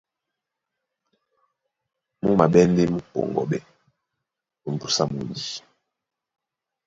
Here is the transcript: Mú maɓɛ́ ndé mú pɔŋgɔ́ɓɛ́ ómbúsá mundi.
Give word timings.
Mú 2.21 2.29
maɓɛ́ 2.39 2.63
ndé 2.71 2.83
mú 2.93 2.99
pɔŋgɔ́ɓɛ́ 3.11 3.61
ómbúsá 4.67 5.03
mundi. 5.13 5.45